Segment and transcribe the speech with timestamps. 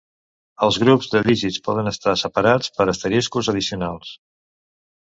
[0.67, 4.19] Els grups de dígits poden estar separats per asteriscos addicionals.